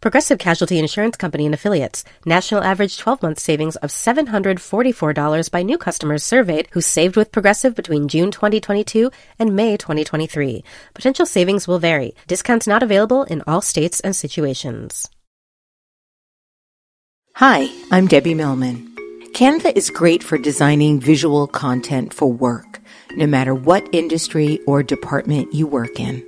[0.00, 2.04] Progressive Casualty Insurance Company and Affiliates.
[2.24, 7.74] National average 12 month savings of $744 by new customers surveyed who saved with Progressive
[7.74, 10.62] between June 2022 and May 2023.
[10.94, 12.14] Potential savings will vary.
[12.28, 15.08] Discounts not available in all states and situations.
[17.34, 18.94] Hi, I'm Debbie Millman.
[19.32, 22.80] Canva is great for designing visual content for work,
[23.16, 26.27] no matter what industry or department you work in.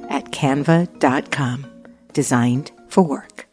[0.11, 1.65] at canva.com.
[2.13, 3.47] Designed for work.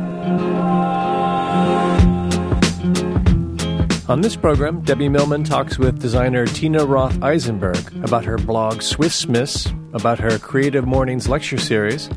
[4.08, 9.28] On this program, Debbie Millman talks with designer Tina Roth Eisenberg about her blog Swiss
[9.28, 12.08] Miss, about her Creative Mornings lecture series,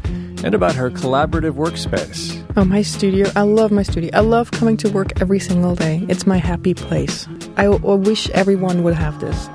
[0.44, 2.42] and about her collaborative workspace.
[2.56, 3.30] Oh, my studio.
[3.36, 4.12] I love my studio.
[4.14, 6.06] I love coming to work every single day.
[6.10, 7.28] It's my happy place.
[7.58, 9.50] I, I wish everyone would have this.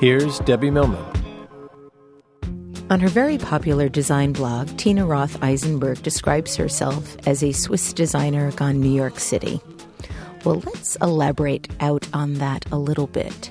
[0.00, 1.02] Here's Debbie Millman.
[2.88, 8.52] On her very popular design blog, Tina Roth Eisenberg describes herself as a Swiss designer
[8.52, 9.60] gone New York City.
[10.44, 13.50] Well, let's elaborate out on that a little bit.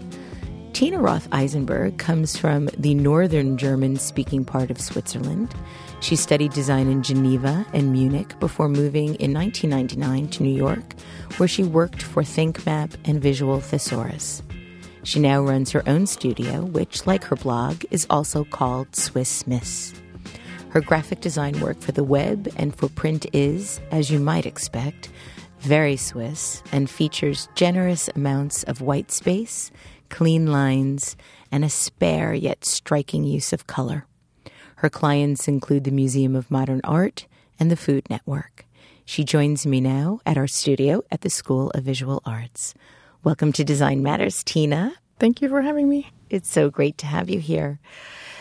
[0.76, 5.56] Tina Roth Eisenberg comes from the northern German speaking part of Switzerland.
[6.02, 10.94] She studied design in Geneva and Munich before moving in 1999 to New York,
[11.38, 14.44] where she worked for ThinkMap and Visual Thesaurus.
[15.04, 19.94] She now runs her own studio, which, like her blog, is also called Swiss Miss.
[20.72, 25.08] Her graphic design work for the web and for print is, as you might expect,
[25.60, 29.72] very Swiss and features generous amounts of white space,
[30.10, 31.16] clean lines,
[31.52, 34.06] and a spare yet striking use of color.
[34.78, 37.28] Her clients include the Museum of Modern Art
[37.60, 38.66] and the Food Network.
[39.06, 42.74] She joins me now at our studio at the School of Visual Arts.
[43.24, 44.94] Welcome to Design Matters, Tina.
[45.20, 46.12] Thank you for having me.
[46.30, 47.80] It's so great to have you here.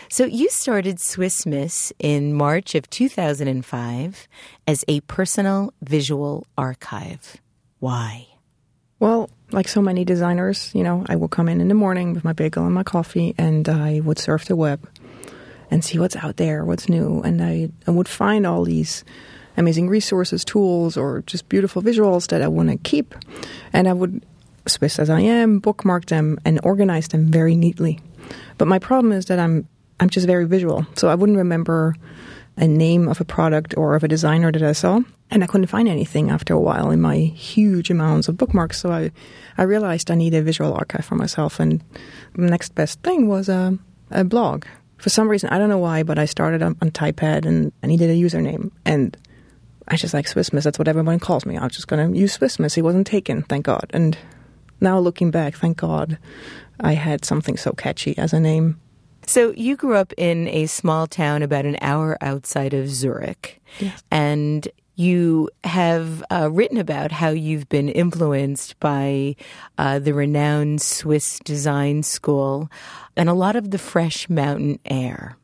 [0.09, 4.27] So, you started Swiss Miss in March of 2005
[4.67, 7.37] as a personal visual archive.
[7.79, 8.27] Why?
[8.99, 12.23] Well, like so many designers, you know, I will come in in the morning with
[12.23, 14.87] my bagel and my coffee and I would surf the web
[15.71, 17.21] and see what's out there, what's new.
[17.21, 19.03] And I, I would find all these
[19.57, 23.15] amazing resources, tools, or just beautiful visuals that I want to keep.
[23.71, 24.23] And I would
[24.67, 27.99] Swiss as I am, bookmark them and organize them very neatly.
[28.57, 29.67] But my problem is that I'm
[29.99, 31.95] I'm just very visual, so I wouldn't remember
[32.57, 35.67] a name of a product or of a designer that I saw, and I couldn't
[35.67, 38.79] find anything after a while in my huge amounts of bookmarks.
[38.79, 39.11] So I
[39.57, 41.83] I realized I need a visual archive for myself, and
[42.35, 43.77] the next best thing was a,
[44.11, 44.65] a blog.
[44.97, 47.87] For some reason, I don't know why, but I started on, on Typepad and I
[47.87, 49.17] needed a username, and
[49.87, 50.63] I just like Swiss Miss.
[50.63, 51.57] That's what everyone calls me.
[51.57, 52.77] I was just going to use Swiss Miss.
[52.77, 53.85] It wasn't taken, thank God.
[53.93, 54.17] And
[54.81, 56.17] now looking back, thank God
[56.79, 58.79] I had something so catchy as a name.
[59.27, 63.61] So you grew up in a small town about an hour outside of Zurich.
[63.79, 64.03] Yes.
[64.11, 69.35] And you have uh, written about how you've been influenced by
[69.77, 72.69] uh, the renowned Swiss design school
[73.17, 75.35] and a lot of the fresh mountain air.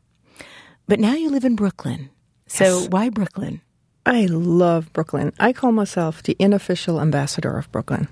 [0.88, 2.08] But now you live in Brooklyn.
[2.46, 2.88] So Yes.
[2.88, 3.60] why Brooklyn?
[4.06, 5.32] I love Brooklyn.
[5.38, 8.08] I call myself the unofficial ambassador of Brooklyn.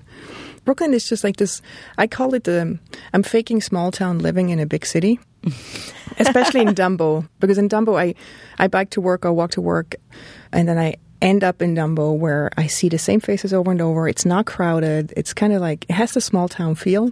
[0.63, 1.61] Brooklyn is just like this.
[1.97, 2.77] I call it the.
[3.13, 5.19] I'm faking small town living in a big city,
[6.17, 8.15] especially in Dumbo, because in Dumbo I,
[8.59, 9.95] I bike to work I walk to work,
[10.51, 13.81] and then I end up in Dumbo where I see the same faces over and
[13.81, 14.07] over.
[14.07, 15.13] It's not crowded.
[15.15, 17.11] It's kind of like it has the small town feel,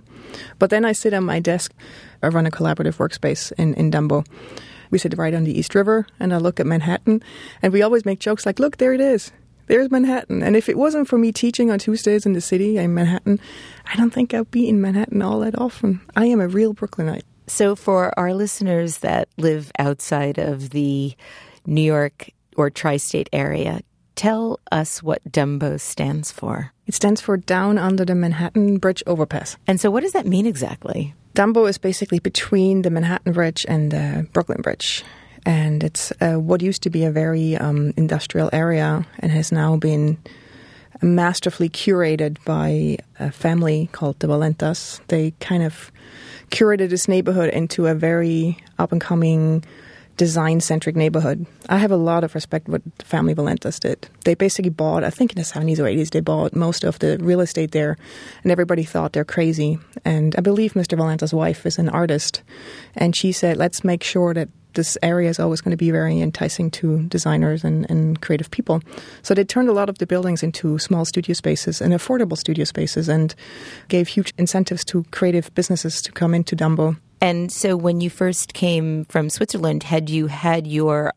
[0.59, 1.73] but then I sit on my desk.
[2.21, 4.25] I run a collaborative workspace in in Dumbo.
[4.91, 7.21] We sit right on the East River, and I look at Manhattan,
[7.61, 9.31] and we always make jokes like, "Look, there it is."
[9.69, 10.43] There's Manhattan.
[10.43, 13.39] And if it wasn't for me teaching on Tuesdays in the city in Manhattan,
[13.85, 16.01] I don't think I'd be in Manhattan all that often.
[16.15, 17.23] I am a real Brooklynite.
[17.47, 21.15] So, for our listeners that live outside of the
[21.65, 23.81] New York or tri state area,
[24.15, 26.73] tell us what Dumbo stands for.
[26.85, 29.57] It stands for Down Under the Manhattan Bridge Overpass.
[29.65, 31.15] And so, what does that mean exactly?
[31.33, 35.03] Dumbo is basically between the Manhattan Bridge and the Brooklyn Bridge.
[35.45, 39.77] And it's uh, what used to be a very um, industrial area and has now
[39.77, 40.17] been
[41.01, 44.99] masterfully curated by a family called the Valentas.
[45.07, 45.91] They kind of
[46.49, 49.63] curated this neighborhood into a very up and coming
[50.19, 51.45] design centric neighborhood.
[51.69, 54.09] I have a lot of respect for what the family Valentas did.
[54.25, 57.17] They basically bought, I think in the 70s or 80s, they bought most of the
[57.21, 57.95] real estate there,
[58.43, 59.79] and everybody thought they're crazy.
[60.03, 60.97] And I believe Mr.
[60.97, 62.43] Valenta's wife is an artist,
[62.95, 66.19] and she said, let's make sure that this area is always going to be very
[66.19, 68.81] enticing to designers and, and creative people.
[69.21, 72.65] So they turned a lot of the buildings into small studio spaces and affordable studio
[72.65, 73.33] spaces and
[73.87, 76.97] gave huge incentives to creative businesses to come into Dumbo.
[77.21, 81.13] And so when you first came from Switzerland, had you had your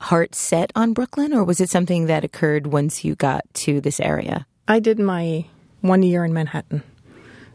[0.00, 4.00] heart set on Brooklyn or was it something that occurred once you got to this
[4.00, 4.46] area?
[4.68, 5.46] I did my
[5.80, 6.82] one year in Manhattan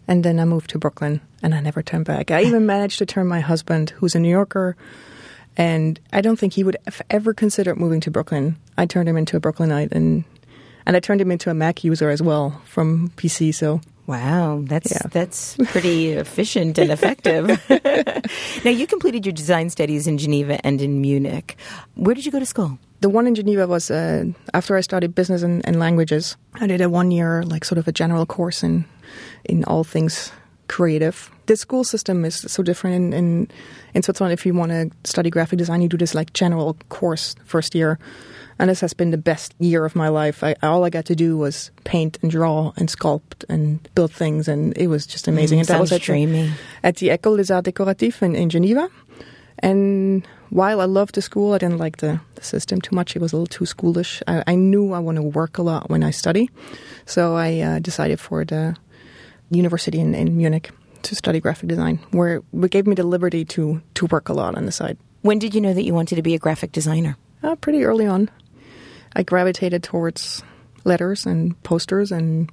[0.07, 2.31] and then I moved to Brooklyn and I never turned back.
[2.31, 4.75] I even managed to turn my husband, who's a New Yorker,
[5.61, 8.57] and I don't think he would have ever considered moving to Brooklyn.
[8.79, 10.23] I turned him into a Brooklynite, and
[10.87, 13.53] and I turned him into a Mac user as well from PC.
[13.53, 15.07] So Wow, that's yeah.
[15.11, 17.45] that's pretty efficient and effective.
[18.65, 21.55] now you completed your design studies in Geneva and in Munich.
[21.93, 22.79] Where did you go to school?
[23.01, 24.25] The one in Geneva was uh,
[24.55, 26.37] after I studied business and, and languages.
[26.55, 28.85] I did a one year, like sort of a general course in
[29.45, 30.31] in all things
[30.71, 31.29] creative.
[31.47, 33.51] The school system is so different in, in,
[33.93, 34.31] in Switzerland.
[34.31, 37.99] If you want to study graphic design, you do this like general course first year.
[38.57, 40.43] And this has been the best year of my life.
[40.43, 44.47] I, all I got to do was paint and draw and sculpt and build things,
[44.47, 45.57] and it was just amazing.
[45.57, 46.53] Mm, and that was at, dreamy.
[46.83, 48.89] at the École des Arts Décoratifs in, in Geneva.
[49.59, 53.15] And while I loved the school, I didn't like the, the system too much.
[53.15, 54.21] It was a little too schoolish.
[54.27, 56.49] I, I knew I want to work a lot when I study.
[57.05, 58.77] So I uh, decided for the
[59.51, 60.71] university in, in Munich
[61.03, 64.55] to study graphic design, where it gave me the liberty to to work a lot
[64.55, 64.97] on the side.
[65.21, 67.17] When did you know that you wanted to be a graphic designer?
[67.43, 68.29] Uh, pretty early on.
[69.15, 70.43] I gravitated towards
[70.83, 72.51] letters and posters and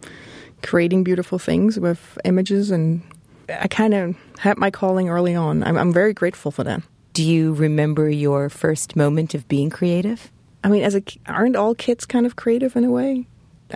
[0.63, 3.03] creating beautiful things with images, and
[3.49, 5.63] I kind of had my calling early on.
[5.63, 6.83] I'm, I'm very grateful for that.
[7.13, 10.31] Do you remember your first moment of being creative?
[10.65, 13.27] I mean, as a aren't all kids kind of creative in a way?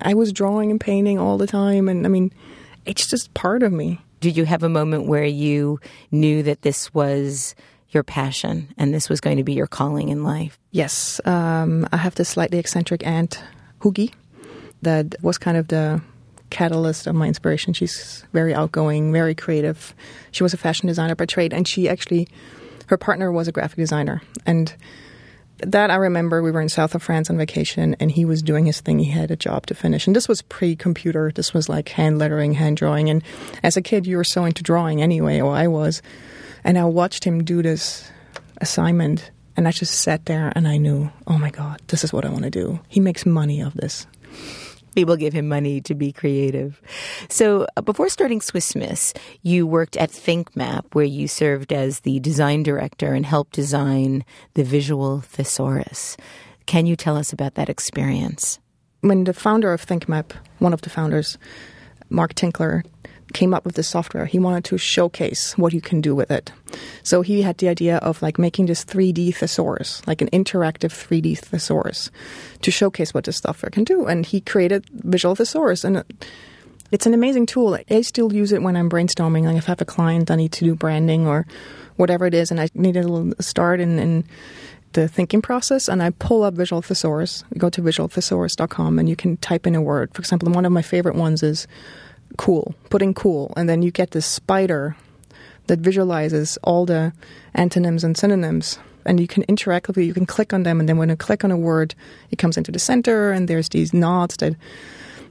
[0.00, 2.32] I was drawing and painting all the time, and I mean
[2.86, 4.00] it's just part of me.
[4.20, 5.80] Did you have a moment where you
[6.10, 7.54] knew that this was
[7.90, 10.58] your passion and this was going to be your calling in life?
[10.70, 11.20] Yes.
[11.24, 13.42] Um, I have this slightly eccentric aunt,
[13.80, 14.12] Hugi,
[14.82, 16.00] that was kind of the
[16.50, 17.72] catalyst of my inspiration.
[17.72, 19.94] She's very outgoing, very creative.
[20.30, 22.28] She was a fashion designer by trade, and she actually,
[22.86, 24.22] her partner was a graphic designer.
[24.46, 24.74] And
[25.62, 28.66] that I remember we were in south of France on vacation and he was doing
[28.66, 28.98] his thing.
[28.98, 30.06] He had a job to finish.
[30.06, 31.32] And this was pre computer.
[31.34, 33.08] This was like hand lettering, hand drawing.
[33.08, 33.22] And
[33.62, 36.02] as a kid, you were so into drawing anyway, or I was.
[36.64, 38.10] And I watched him do this
[38.58, 42.24] assignment and I just sat there and I knew, oh my God, this is what
[42.24, 42.80] I want to do.
[42.88, 44.06] He makes money of this
[44.94, 46.80] people give him money to be creative.
[47.28, 52.20] So uh, before starting Swiss Miss, you worked at ThinkMap, where you served as the
[52.20, 56.16] design director and helped design the visual thesaurus.
[56.66, 58.58] Can you tell us about that experience?
[59.00, 61.38] When the founder of ThinkMap, one of the founders,
[62.08, 62.84] Marc Tinkler,
[63.32, 64.26] came up with this software.
[64.26, 66.52] He wanted to showcase what you can do with it.
[67.02, 71.38] So he had the idea of like making this 3D thesaurus, like an interactive 3D
[71.38, 72.10] thesaurus,
[72.62, 74.06] to showcase what this software can do.
[74.06, 76.04] And he created Visual Thesaurus, and
[76.90, 77.78] it's an amazing tool.
[77.90, 79.44] I still use it when I'm brainstorming.
[79.44, 81.46] Like if I have a client, I need to do branding or
[81.96, 84.24] whatever it is, and I need a little start in, in
[84.92, 87.44] the thinking process and I pull up Visual Thesaurus.
[87.56, 90.12] Go to visualthesaurus.com and you can type in a word.
[90.14, 91.66] For example, one of my favorite ones is
[92.36, 94.96] cool, putting cool, and then you get this spider
[95.66, 97.12] that visualizes all the
[97.54, 98.78] antonyms and synonyms.
[99.04, 101.50] And you can interactively, you can click on them, and then when you click on
[101.50, 101.94] a word,
[102.30, 104.54] it comes into the center, and there's these nods that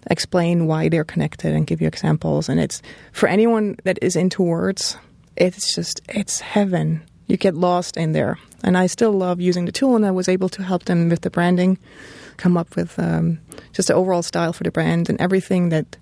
[0.10, 2.50] explain why they're connected and give you examples.
[2.50, 2.82] And it's
[3.14, 4.98] for anyone that is into words,
[5.38, 7.02] it's just, it's heaven.
[7.28, 8.38] You get lost in there.
[8.64, 11.22] And I still love using the tool, and I was able to help them with
[11.22, 11.78] the branding,
[12.36, 13.40] come up with um,
[13.72, 15.96] just the overall style for the brand and everything that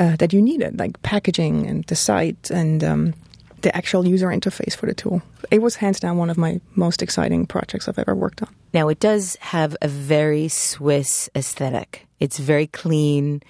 [0.00, 3.14] uh, that you needed, like packaging and the site and um,
[3.62, 5.22] the actual user interface for the tool.
[5.50, 8.54] It was hands down one of my most exciting projects I've ever worked on.
[8.72, 12.06] Now, it does have a very Swiss aesthetic.
[12.20, 13.42] It's very clean.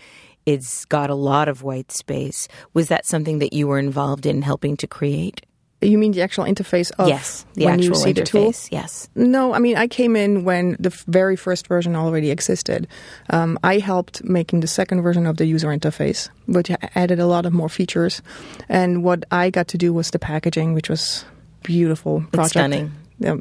[0.46, 2.48] It's got a lot of white space.
[2.74, 5.44] Was that something that you were involved in helping to create?
[5.84, 8.14] You mean the actual interface of yes, the when actual you see interface.
[8.14, 8.54] the tool?
[8.70, 9.08] Yes.
[9.14, 12.88] No, I mean I came in when the very first version already existed.
[13.30, 17.46] Um, I helped making the second version of the user interface, which added a lot
[17.46, 18.22] of more features.
[18.68, 21.24] And what I got to do was the packaging, which was
[21.62, 22.50] beautiful project.
[22.50, 22.92] stunning.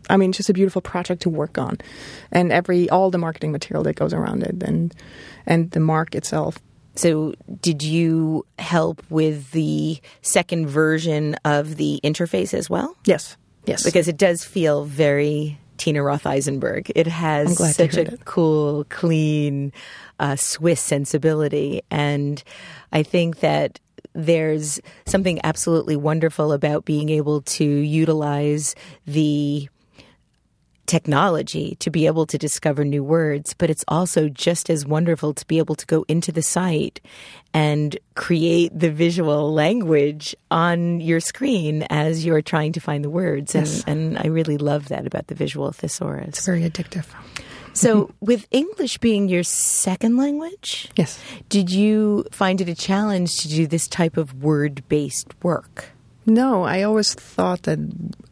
[0.10, 1.80] I mean, just a beautiful project to work on,
[2.32, 4.94] and every all the marketing material that goes around it, and
[5.48, 6.60] and the mark itself.
[6.96, 12.96] So, did you help with the second version of the interface as well?
[13.06, 13.36] Yes,
[13.66, 16.92] yes, Because it does feel very Tina Roth Eisenberg.
[16.96, 18.26] It has such a that.
[18.26, 19.74] cool, clean,
[20.20, 21.82] uh, Swiss sensibility.
[21.90, 22.44] And
[22.92, 23.80] I think that
[24.14, 28.76] there's something absolutely wonderful about being able to utilize
[29.08, 29.68] the
[30.86, 35.46] technology to be able to discover new words, but it's also just as wonderful to
[35.48, 37.00] be able to go into the site
[37.54, 43.56] and create the visual language on your screen as you're trying to find the words.
[43.56, 43.84] And, Yes.
[43.88, 46.28] and I really love that about the visual thesaurus.
[46.30, 47.06] it's very addictive.
[47.74, 51.18] So, with English being your second language, Yes.
[51.50, 55.86] did you find it a challenge to do this type of word based work?
[56.26, 57.80] No, I always thought that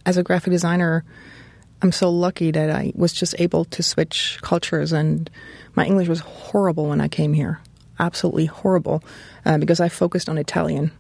[0.06, 1.04] as a graphic designer,
[1.82, 5.30] I'm so lucky that I was just able to switch cultures, and
[5.76, 7.60] my English was horrible when I came here.
[8.00, 9.04] Absolutely horrible,
[9.46, 10.92] uh, because I focused on Italian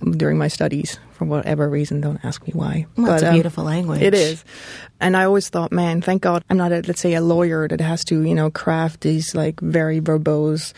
[0.00, 2.00] um, during my studies for whatever reason.
[2.00, 2.86] Don't ask me why.
[2.96, 4.02] Well, it's a um, beautiful language.
[4.02, 4.44] It is,
[5.00, 7.80] and I always thought, man, thank God I'm not, a, let's say, a lawyer that
[7.80, 10.74] has to, you know, craft these like very verbose,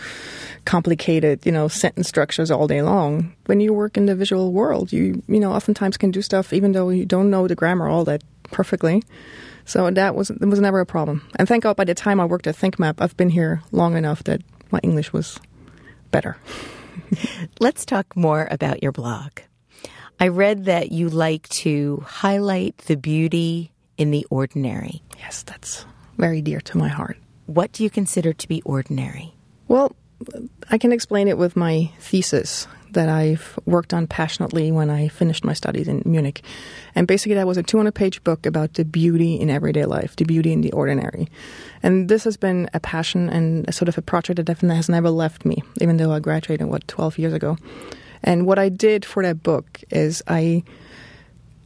[0.65, 3.35] complicated, you know, sentence structures all day long.
[3.47, 6.73] When you work in the visual world, you, you know, oftentimes can do stuff even
[6.73, 8.23] though you don't know the grammar all that
[8.53, 9.03] perfectly.
[9.65, 11.29] So that was it was never a problem.
[11.37, 14.23] And thank God, by the time I worked at ThinkMap, I've been here long enough
[14.25, 15.41] that my English was
[16.11, 16.37] better.
[17.61, 19.41] Let's talk more about your blog.
[20.21, 25.03] I read that you like to highlight the beauty in the ordinary.
[25.19, 25.85] Yes, that's
[26.19, 27.17] very dear to my heart.
[27.47, 29.35] What do you consider to be ordinary?
[29.69, 29.97] Well,
[30.71, 35.45] I can explain it with my thesis that I've worked on passionately when I finished
[35.45, 36.43] my studies in Munich.
[36.95, 40.25] And basically, that was a 200 page book about the beauty in everyday life, the
[40.25, 41.29] beauty in the ordinary.
[41.83, 44.89] And this has been a passion and a sort of a project that definitely has
[44.89, 47.57] never left me, even though I graduated, what, 12 years ago.
[48.23, 50.63] And what I did for that book is I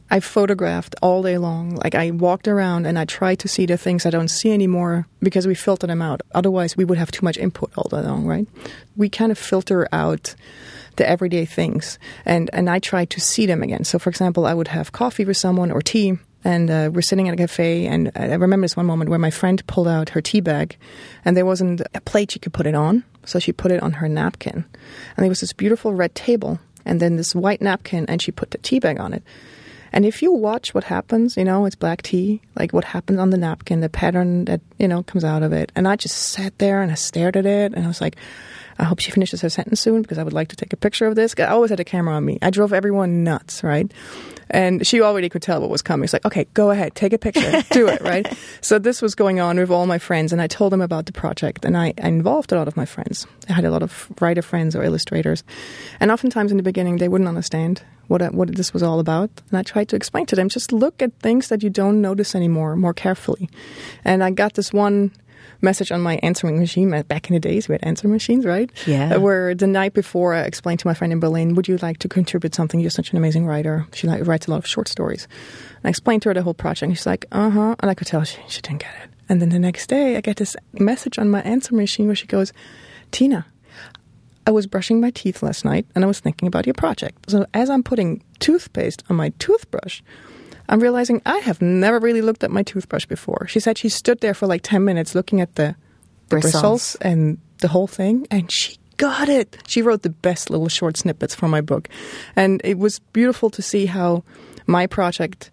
[0.09, 1.75] I photographed all day long.
[1.75, 5.05] Like I walked around and I tried to see the things I don't see anymore
[5.21, 6.21] because we filter them out.
[6.33, 8.47] Otherwise, we would have too much input all day long, right?
[8.95, 10.33] We kind of filter out
[10.97, 13.83] the everyday things, and and I tried to see them again.
[13.83, 16.17] So, for example, I would have coffee with someone or tea.
[16.43, 19.31] And uh, we're sitting at a cafe, and I remember this one moment where my
[19.31, 20.77] friend pulled out her tea bag,
[21.25, 23.91] and there wasn't a plate she could put it on, so she put it on
[23.93, 24.63] her napkin.
[25.17, 28.51] And there was this beautiful red table, and then this white napkin, and she put
[28.51, 29.23] the tea bag on it.
[29.91, 33.29] And if you watch what happens, you know, it's black tea, like what happens on
[33.29, 35.71] the napkin, the pattern that, you know, comes out of it.
[35.75, 38.15] And I just sat there and I stared at it and I was like,
[38.79, 41.07] I hope she finishes her sentence soon because I would like to take a picture
[41.07, 41.33] of this.
[41.37, 42.37] I always had a camera on me.
[42.41, 43.91] I drove everyone nuts, right?
[44.49, 46.05] And she already could tell what was coming.
[46.05, 48.25] It's like, okay, go ahead, take a picture, do it, right?
[48.61, 51.11] So this was going on with all my friends, and I told them about the
[51.13, 53.25] project, and I, I involved a lot of my friends.
[53.49, 55.43] I had a lot of writer friends or illustrators,
[55.99, 59.29] and oftentimes in the beginning they wouldn't understand what I- what this was all about,
[59.49, 62.35] and I tried to explain to them, just look at things that you don't notice
[62.35, 63.49] anymore more carefully.
[64.03, 65.11] And I got this one
[65.61, 66.89] message on my answering machine.
[67.03, 68.71] Back in the days, we had answering machines, right?
[68.85, 69.15] Yeah.
[69.15, 71.99] Uh, Where the night before, I explained to my friend in Berlin, "Would you like
[71.99, 72.79] to contribute something?
[72.79, 73.85] You're such an amazing writer.
[73.93, 75.27] She like, writes a lot of short stories."
[75.77, 76.89] And I explained to her the whole project.
[76.89, 79.09] And she's like, "Uh huh," and I could tell she, she didn't get it.
[79.29, 82.27] And then the next day, I get this message on my answering machine where she
[82.27, 82.53] goes,
[83.11, 83.45] "Tina."
[84.45, 87.29] I was brushing my teeth last night and I was thinking about your project.
[87.29, 90.01] So, as I'm putting toothpaste on my toothbrush,
[90.69, 93.47] I'm realizing I have never really looked at my toothbrush before.
[93.47, 95.75] She said she stood there for like 10 minutes looking at the,
[96.27, 96.53] the Bristles.
[96.53, 99.57] bristles and the whole thing, and she got it.
[99.67, 101.87] She wrote the best little short snippets for my book.
[102.35, 104.23] And it was beautiful to see how
[104.65, 105.51] my project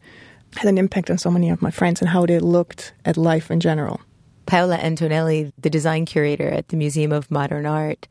[0.57, 3.51] had an impact on so many of my friends and how they looked at life
[3.51, 4.01] in general.
[4.47, 8.07] Paola Antonelli, the design curator at the Museum of Modern Art,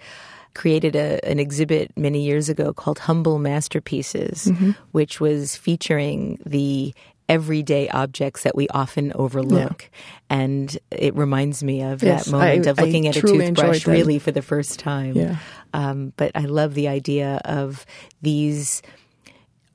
[0.53, 4.51] created a, an exhibit many years ago called Humble Masterpieces,
[4.91, 6.93] which was featuring the
[7.29, 9.89] everyday objects that we often overlook.
[10.29, 13.87] And it reminds me of Yes, that moment I- of looking I at a toothbrush
[13.87, 15.15] really for the first time.
[15.15, 15.37] Yeah.
[15.73, 17.85] Um, but I love the idea of
[18.21, 18.81] these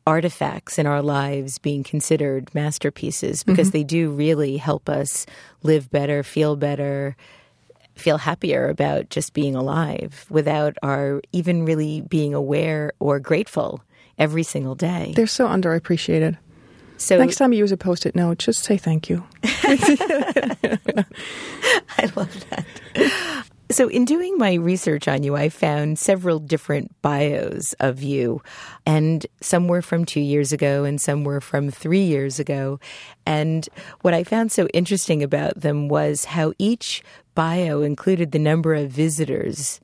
[0.07, 5.27] artifacts in our lives being considered masterpieces because they do really help us
[5.63, 7.15] live better, feel better,
[7.99, 13.83] feel happier about just being alive without our even really being aware or grateful
[14.19, 15.13] every single day.
[15.15, 16.39] They're so underappreciated.
[16.97, 19.25] So Next time you use a post-it note, just say thank you.
[19.45, 21.07] I
[22.17, 22.67] love that.
[23.71, 28.41] So, in doing my research on you, I found several different bios of you,
[28.87, 32.81] and some were from two years ago and some were from three years ago.
[33.27, 33.69] And
[34.01, 37.03] what I found so interesting about them was how each
[37.39, 39.81] bio included the number of visitors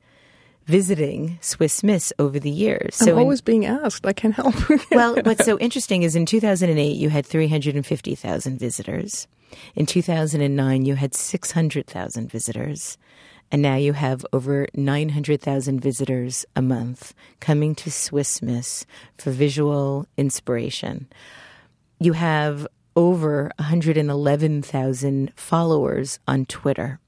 [0.65, 3.01] visiting Swiss Miss over the years.
[3.01, 4.05] I'm in- always being asked.
[4.05, 4.55] I can't help.
[4.91, 9.29] well, what's so interesting is in 2008, you had 350,000 visitors.
[9.73, 12.97] In 2009, you had 600,000 visitors.
[13.53, 18.85] And now you have over 900,000 visitors a month coming to Swiss Miss
[19.17, 21.07] for visual inspiration.
[22.01, 26.99] You have over 111,000 followers on Twitter.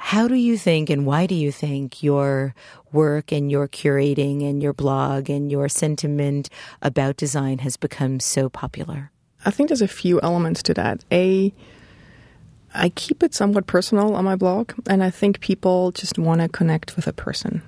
[0.00, 2.54] How do you think and why do you think your
[2.92, 6.48] work and your curating and your blog and your sentiment
[6.80, 9.10] about design has become so popular?
[9.44, 11.04] I think there's a few elements to that.
[11.12, 11.52] A,
[12.72, 16.48] I keep it somewhat personal on my blog, and I think people just want to
[16.48, 17.60] connect with a person.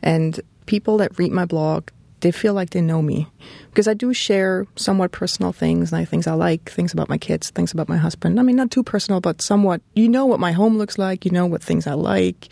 [0.00, 1.88] And people that read my blog,
[2.24, 3.28] they feel like they know me
[3.68, 7.50] because I do share somewhat personal things, like things I like, things about my kids,
[7.50, 8.40] things about my husband.
[8.40, 9.82] I mean, not too personal, but somewhat.
[9.94, 11.26] You know what my home looks like.
[11.26, 12.48] You know what things I like.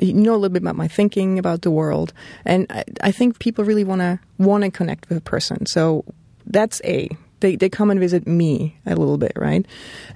[0.00, 2.14] You know a little bit about my thinking about the world,
[2.46, 5.66] and I, I think people really want to want to connect with a person.
[5.66, 6.06] So
[6.46, 9.66] that's a they, they come and visit me a little bit, right?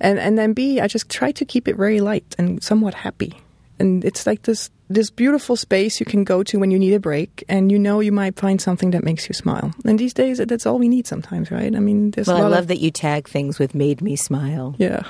[0.00, 3.34] And and then B, I just try to keep it very light and somewhat happy.
[3.78, 7.00] And it's like this this beautiful space you can go to when you need a
[7.00, 9.72] break, and you know you might find something that makes you smile.
[9.84, 11.74] And these days, that's all we need sometimes, right?
[11.74, 14.74] I mean, there's Well, I love of, that you tag things with made me smile.
[14.78, 15.02] yeah.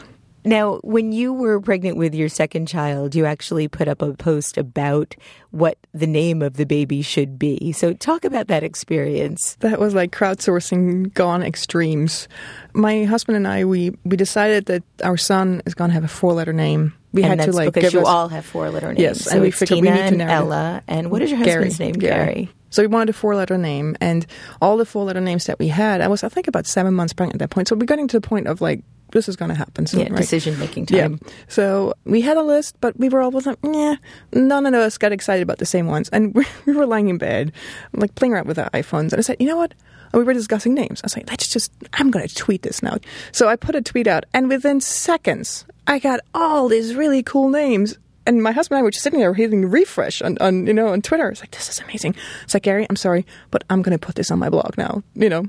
[0.45, 4.57] Now, when you were pregnant with your second child, you actually put up a post
[4.57, 5.17] about
[5.51, 7.73] what the name of the baby should be.
[7.73, 9.57] So, talk about that experience.
[9.59, 12.29] That was like crowdsourcing gone extremes.
[12.75, 16.09] My husband and I, we, we decided that our son is going to have a
[16.09, 16.95] four letter name.
[17.17, 19.01] We and had that's to like because you us, all have four letter names.
[19.01, 20.31] Yes, so and we figured Tina we need to and.
[20.31, 20.83] Ella.
[20.87, 21.95] And what is your husband's name?
[21.95, 22.51] Gary.
[22.71, 24.27] So we wanted a four letter name, and
[24.61, 27.13] all the four letter names that we had, I was, I think, about seven months
[27.13, 27.69] pregnant at that point.
[27.69, 30.09] So we're getting to the point of like, this is going to happen soon, Yeah,
[30.11, 30.17] right?
[30.17, 31.19] decision making time.
[31.23, 31.31] Yeah.
[31.49, 33.97] So we had a list, but we were all like, yeah,
[34.33, 36.09] none of us got excited about the same ones.
[36.11, 37.53] And we, we were lying in bed,
[37.93, 39.13] like playing around with our iPhones.
[39.13, 39.73] And I said, you know what?
[40.13, 41.01] And we were discussing names.
[41.03, 42.99] I was like, let's just, I'm going to tweet this now.
[43.33, 47.49] So I put a tweet out, and within seconds, I got all these really cool
[47.49, 47.97] names.
[48.27, 50.89] And my husband and I were just sitting there hitting refresh on, on you know,
[50.89, 51.29] on Twitter.
[51.29, 52.17] It's like, this is amazing.
[52.43, 55.05] It's like, Gary, I'm sorry, but I'm going to put this on my blog now.
[55.15, 55.45] You know,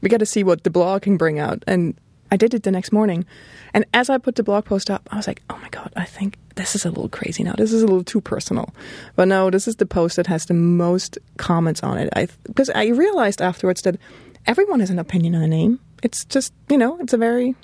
[0.00, 1.62] we got to see what the blog can bring out.
[1.68, 1.94] And
[2.32, 3.24] I did it the next morning.
[3.74, 6.04] And as I put the blog post up, I was like, oh my God, I
[6.04, 7.52] think this is a little crazy now.
[7.52, 8.74] This is a little too personal.
[9.14, 12.08] But no, this is the post that has the most comments on it.
[12.16, 13.98] I Because I realized afterwards that
[14.46, 15.78] everyone has an opinion on a name.
[16.02, 17.54] It's just, you know, it's a very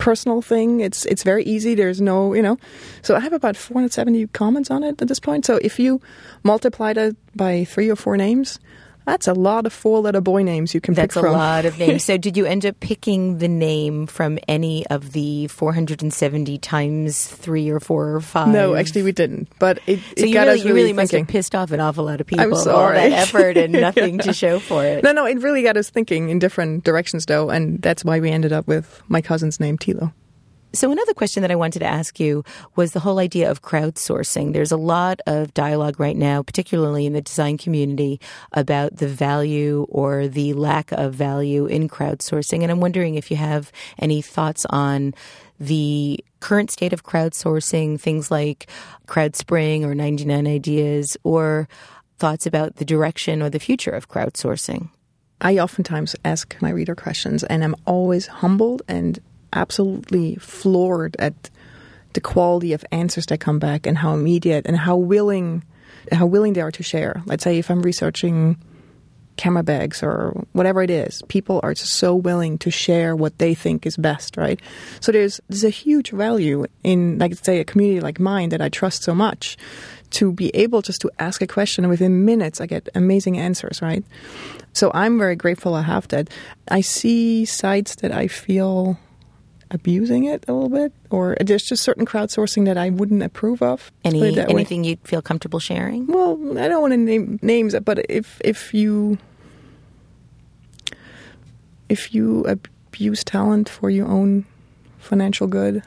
[0.00, 0.80] personal thing.
[0.80, 1.74] It's it's very easy.
[1.74, 2.58] There's no, you know.
[3.02, 5.44] So I have about 470 comments on it at this point.
[5.44, 6.00] So if you
[6.42, 8.58] multiply that by three or four names,
[9.10, 11.32] that's a lot of four-letter boy names you can That's pick from.
[11.32, 12.04] That's a lot of names.
[12.04, 17.68] so, did you end up picking the name from any of the 470 times three
[17.70, 18.48] or four or five?
[18.48, 19.48] No, actually, we didn't.
[19.58, 21.80] But it, So it you got really, us you really must have pissed off an
[21.80, 22.44] awful lot of people.
[22.44, 22.96] I'm All sorry.
[22.96, 25.02] that effort and nothing to show for it.
[25.02, 28.30] No, no, it really got us thinking in different directions, though, and that's why we
[28.30, 30.12] ended up with my cousin's name, Tilo.
[30.72, 32.44] So, another question that I wanted to ask you
[32.76, 34.52] was the whole idea of crowdsourcing.
[34.52, 38.20] There's a lot of dialogue right now, particularly in the design community,
[38.52, 42.62] about the value or the lack of value in crowdsourcing.
[42.62, 45.12] And I'm wondering if you have any thoughts on
[45.58, 48.70] the current state of crowdsourcing, things like
[49.08, 51.68] CrowdSpring or 99 Ideas, or
[52.18, 54.88] thoughts about the direction or the future of crowdsourcing.
[55.40, 59.18] I oftentimes ask my reader questions, and I'm always humbled and
[59.52, 61.50] absolutely floored at
[62.12, 65.62] the quality of answers that come back and how immediate and how willing
[66.12, 67.22] how willing they are to share.
[67.26, 68.56] Let's say if I'm researching
[69.36, 73.54] camera bags or whatever it is, people are just so willing to share what they
[73.54, 74.60] think is best, right?
[75.00, 78.68] So there's there's a huge value in like say a community like mine that I
[78.68, 79.56] trust so much
[80.10, 83.80] to be able just to ask a question and within minutes I get amazing answers,
[83.80, 84.04] right?
[84.72, 86.28] So I'm very grateful I have that.
[86.68, 88.98] I see sites that I feel
[89.70, 93.92] abusing it a little bit, or there's just certain crowdsourcing that I wouldn't approve of.
[94.04, 94.54] Any that way.
[94.54, 96.06] anything you'd feel comfortable sharing?
[96.06, 99.18] Well, I don't want to name names, but if if you
[101.88, 104.44] if you abuse talent for your own
[104.98, 105.82] financial good,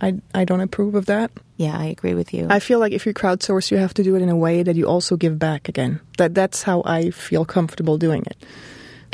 [0.00, 1.30] I, I don't approve of that.
[1.56, 2.48] Yeah, I agree with you.
[2.50, 4.74] I feel like if you crowdsource, you have to do it in a way that
[4.74, 6.00] you also give back again.
[6.18, 8.36] That that's how I feel comfortable doing it.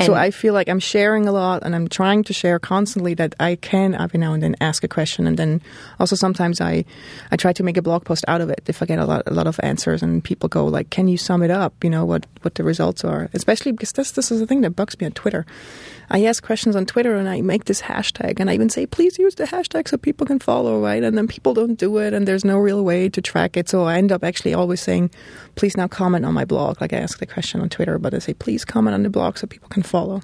[0.05, 3.35] So I feel like I'm sharing a lot, and I'm trying to share constantly that
[3.39, 5.61] I can every now and then ask a question, and then
[5.99, 6.85] also sometimes I
[7.31, 9.23] I try to make a blog post out of it if I get a lot
[9.25, 11.73] a lot of answers and people go like, "Can you sum it up?
[11.83, 14.75] You know what what the results are?" Especially because this this is the thing that
[14.75, 15.45] bugs me on Twitter.
[16.13, 19.17] I ask questions on Twitter and I make this hashtag and I even say, please
[19.17, 21.01] use the hashtag so people can follow, right?
[21.01, 23.69] And then people don't do it and there's no real way to track it.
[23.69, 25.09] So I end up actually always saying,
[25.55, 26.81] please now comment on my blog.
[26.81, 29.37] Like I ask the question on Twitter, but I say, please comment on the blog
[29.37, 30.21] so people can follow.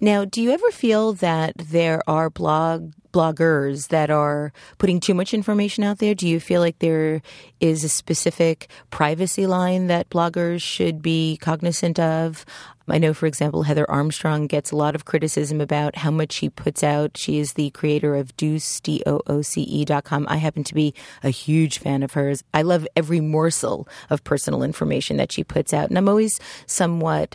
[0.00, 5.32] Now, do you ever feel that there are blog bloggers that are putting too much
[5.32, 6.14] information out there?
[6.14, 7.22] Do you feel like there
[7.60, 12.44] is a specific privacy line that bloggers should be cognizant of?
[12.88, 16.50] I know, for example, Heather Armstrong gets a lot of criticism about how much she
[16.50, 17.16] puts out.
[17.16, 20.26] She is the creator of Dooce, D-O-O-C-E dot com.
[20.28, 22.44] I happen to be a huge fan of hers.
[22.54, 25.88] I love every morsel of personal information that she puts out.
[25.88, 27.34] And I'm always somewhat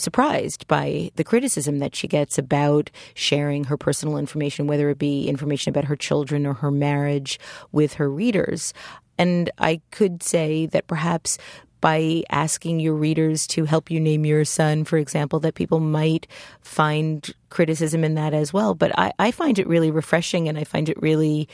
[0.00, 5.28] surprised by the criticism that she gets about sharing her personal information, whether it be
[5.28, 7.38] information about her children or her marriage
[7.72, 8.72] with her readers.
[9.18, 11.38] And I could say that perhaps
[11.80, 16.26] by asking your readers to help you name your son, for example, that people might
[16.60, 18.74] find criticism in that as well.
[18.74, 21.48] But I, I find it really refreshing and I find it really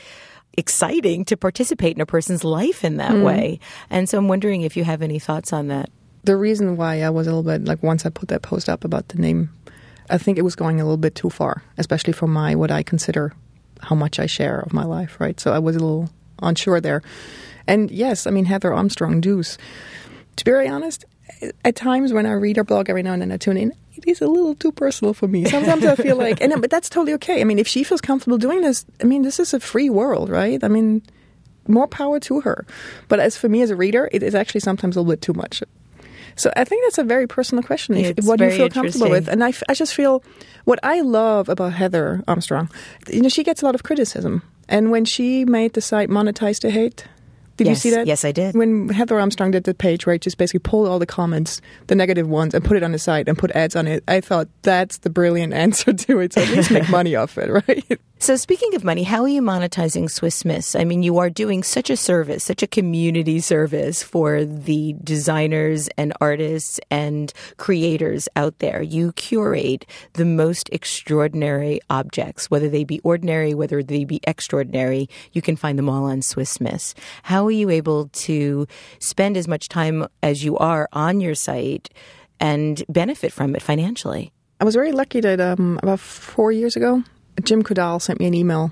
[0.57, 3.21] exciting to participate in a person's life in that hmm.
[3.21, 3.59] way.
[3.89, 5.89] And so I'm wondering if you have any thoughts on that.
[6.27, 8.83] The reason why I was a little bit like once I put that post up
[8.83, 9.49] about the name,
[10.09, 12.83] I think it was going a little bit too far, especially for my what I
[12.83, 13.31] consider
[13.79, 15.39] how much I share of my life, right?
[15.39, 16.09] So I was a little
[16.41, 17.01] unsure there.
[17.65, 19.57] And yes, I mean Heather Armstrong Dooce.
[20.35, 21.05] To be very honest,
[21.63, 24.05] at times when I read her blog every now and then I tune in, it
[24.05, 25.45] is a little too personal for me.
[25.45, 27.39] Sometimes I feel like, and but that's totally okay.
[27.39, 30.27] I mean, if she feels comfortable doing this, I mean, this is a free world,
[30.29, 30.61] right?
[30.61, 31.03] I mean,
[31.69, 32.65] more power to her.
[33.07, 35.33] But as for me as a reader, it is actually sometimes a little bit too
[35.33, 35.63] much.
[36.37, 37.95] So I think that's a very personal question.
[38.05, 39.27] If, what do you feel comfortable with?
[39.27, 40.23] And I, f- I just feel
[40.65, 42.69] what I love about Heather Armstrong,
[43.09, 44.43] you know, she gets a lot of criticism.
[44.69, 47.05] And when she made the site Monetize to Hate,
[47.57, 48.07] did Yes, you see that?
[48.07, 48.55] yes, I did.
[48.55, 51.95] When Heather Armstrong did the page where it just basically pulled all the comments, the
[51.95, 54.47] negative ones, and put it on the site and put ads on it, I thought
[54.61, 56.33] that's the brilliant answer to it.
[56.33, 57.99] So at least make money off it, right?
[58.19, 60.75] So, speaking of money, how are you monetizing Swiss Miss?
[60.75, 65.87] I mean, you are doing such a service, such a community service for the designers
[65.99, 68.81] and artists and creators out there.
[68.81, 75.07] You curate the most extraordinary objects, whether they be ordinary, whether they be extraordinary.
[75.31, 76.95] You can find them all on Swiss Miss.
[77.23, 78.67] How are you able to
[78.99, 81.89] spend as much time as you are on your site
[82.39, 84.31] and benefit from it financially?
[84.59, 87.03] I was very lucky that um, about four years ago,
[87.43, 88.71] Jim Coudal sent me an email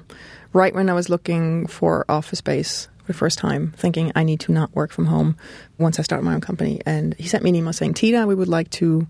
[0.53, 4.39] right when I was looking for office space for the first time, thinking I need
[4.41, 5.37] to not work from home
[5.77, 6.81] once I start my own company.
[6.85, 9.07] And he sent me an email saying, Tina, we would like to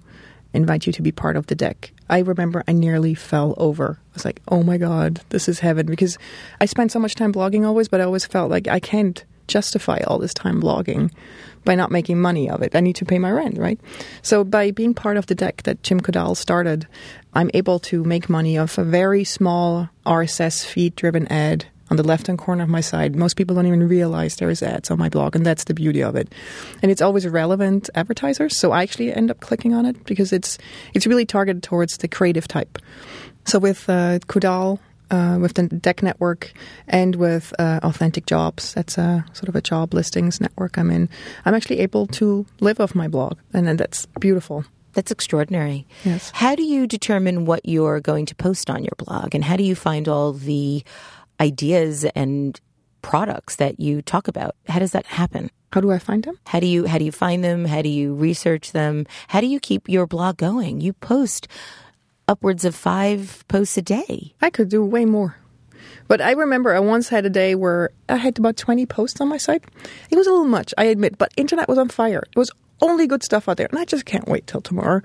[0.53, 1.91] invite you to be part of the deck.
[2.09, 3.99] I remember I nearly fell over.
[3.99, 5.85] I was like, oh my God, this is heaven.
[5.85, 6.17] Because
[6.59, 9.99] I spent so much time blogging always, but I always felt like I can't justify
[10.07, 11.11] all this time blogging
[11.63, 12.75] by not making money of it.
[12.75, 13.79] I need to pay my rent, right?
[14.21, 16.87] So by being part of the deck that Jim Coudal started,
[17.33, 22.03] I'm able to make money off a very small RSS feed driven ad on the
[22.03, 23.13] left hand corner of my site.
[23.15, 26.01] Most people don't even realize there is ads on my blog, and that's the beauty
[26.01, 26.33] of it.
[26.81, 30.57] And it's always relevant advertisers, so I actually end up clicking on it because it's
[30.93, 32.79] it's really targeted towards the creative type.
[33.45, 34.79] So with uh, Coudal,
[35.11, 36.53] uh, with the Deck Network,
[36.87, 41.09] and with uh, Authentic Jobs, that's a sort of a job listings network I'm in.
[41.45, 44.65] I'm actually able to live off my blog, and then that's beautiful.
[44.93, 45.85] That's extraordinary.
[46.05, 46.31] Yes.
[46.33, 49.35] How do you determine what you're going to post on your blog?
[49.35, 50.83] And how do you find all the
[51.39, 52.59] ideas and
[53.01, 54.55] products that you talk about?
[54.67, 55.51] How does that happen?
[55.73, 56.39] How do I find them?
[56.45, 57.65] How do you how do you find them?
[57.65, 59.05] How do you research them?
[59.27, 60.79] How do you keep your blog going?
[60.79, 61.49] You post
[62.27, 64.33] upwards of 5 posts a day.
[64.41, 65.37] I could do way more.
[66.07, 69.27] But I remember I once had a day where I had about 20 posts on
[69.27, 69.63] my site.
[70.09, 72.23] It was a little much, I admit, but internet was on fire.
[72.35, 75.01] It was only good stuff out there, and I just can't wait till tomorrow.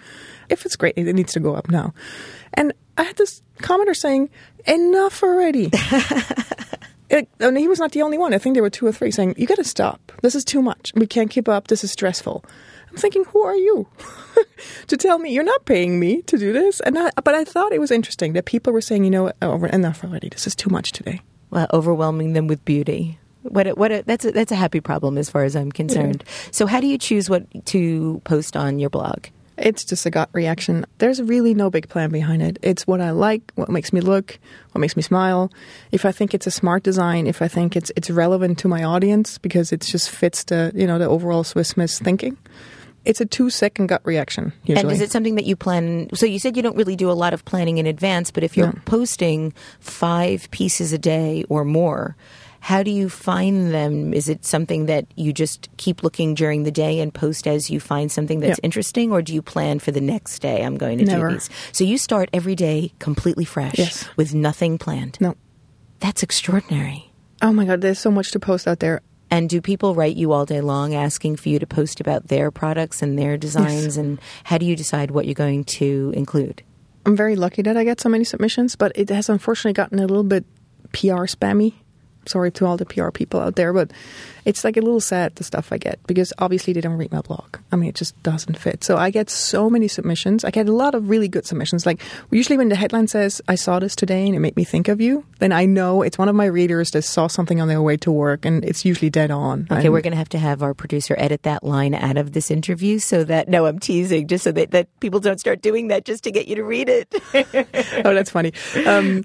[0.49, 1.95] If it's great, it needs to go up now.
[2.55, 4.29] And I had this commenter saying,
[4.67, 5.71] Enough already.
[7.11, 8.33] It, and he was not the only one.
[8.33, 10.13] I think there were two or three saying, You got to stop.
[10.23, 10.93] This is too much.
[10.95, 11.67] We can't keep up.
[11.67, 12.45] This is stressful.
[12.91, 13.87] I'm thinking, Who are you
[14.87, 16.81] to tell me you're not paying me to do this?
[16.81, 19.33] And I, But I thought it was interesting that people were saying, You know?
[19.43, 20.29] Oh, enough already.
[20.29, 21.21] This is too much today.
[21.51, 23.19] Well, overwhelming them with beauty.
[23.43, 26.25] What a, what a, that's a, that's a happy problem as far as I'm concerned.
[26.51, 29.27] So how do you choose what to post on your blog?
[29.57, 30.87] It's just a gut reaction.
[30.99, 32.59] There's really no big plan behind it.
[32.63, 34.39] It's what I like, what makes me look,
[34.73, 35.53] what makes me smile.
[35.93, 38.85] If I think it's a smart design, if I think it's it's relevant to my
[38.85, 42.39] audience because it just fits the you know the overall Swiss Miss thinking.
[43.05, 44.53] It's a two second gut reaction.
[44.65, 44.83] Usually.
[44.83, 46.09] And is it something that you plan?
[46.15, 48.57] So you said you don't really do a lot of planning in advance, but if
[48.57, 48.79] you're No.
[48.85, 52.17] posting five pieces a day or more,
[52.63, 54.13] how do you find them?
[54.13, 57.81] Is it something that you just keep looking during the day and post as you
[57.81, 58.65] find something that's Yeah.
[58.67, 60.63] interesting, or do you plan for the next day?
[60.63, 61.29] I'm going to Never.
[61.29, 61.49] do these.
[61.73, 64.05] So you start every day completely fresh Yes.
[64.17, 65.17] with nothing planned.
[65.21, 65.37] No.
[66.01, 67.11] That's extraordinary.
[67.41, 69.01] Oh my god, there's so much to post out there.
[69.31, 72.51] And do people write you all day long asking for you to post about their
[72.51, 73.97] products and their designs?
[73.97, 76.63] And how do you decide what you're going to include?
[77.07, 80.07] I'm very lucky that I get so many submissions, but it has unfortunately gotten a
[80.07, 80.45] little bit
[80.93, 81.75] PR spammy.
[82.27, 83.91] Sorry to all the PR people out there, but
[84.45, 87.21] it's like a little sad the stuff I get because obviously they don't read my
[87.21, 87.59] blog.
[87.73, 88.83] I mean, it just doesn't fit.
[88.85, 90.45] So I get so many submissions.
[90.45, 91.87] I get a lot of really good submissions.
[91.87, 94.89] Like usually when the headline says "I saw this today and it made me think
[94.89, 97.83] of you," then I know it's one of my readers that saw something on their
[97.83, 99.67] way to work, and it's usually dead on.
[99.71, 102.33] Okay, And- we're going to have to have our producer edit that line out of
[102.33, 105.89] this interview so that, no, I'm teasing, just so that, that people don't start doing
[105.89, 107.15] that just to get you to read it.
[108.05, 108.53] oh, that's funny.
[108.87, 109.25] Um,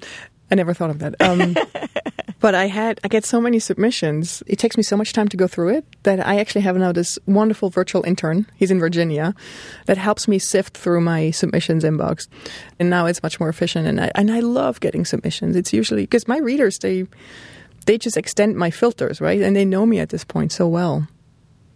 [0.52, 1.16] I never thought of that.
[1.22, 1.56] Um,
[2.40, 4.44] but I had I get so many submissions.
[4.48, 6.92] It takes me so much time to go through it that I actually have now
[6.92, 8.46] this wonderful virtual intern.
[8.56, 9.34] He's in Virginia,
[9.86, 12.28] that helps me sift through my submissions inbox,
[12.80, 13.88] and now it's much more efficient.
[13.88, 15.56] And I and I love getting submissions.
[15.56, 17.08] It's usually because my readers they
[17.86, 21.08] they just extend my filters right, and they know me at this point so well.